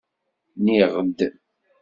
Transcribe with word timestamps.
Nniɣ-d. 0.57 1.19